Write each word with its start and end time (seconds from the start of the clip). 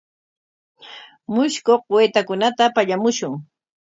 Mushkuq 1.33 1.83
waytakunata 1.95 2.63
pallamushun. 2.75 3.33